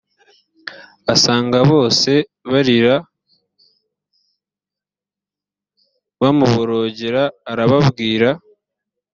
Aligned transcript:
asanga 1.13 1.57
bose 1.71 2.11
barira 2.51 2.95
bamuborogera 6.21 7.23
arababwira 7.51 8.29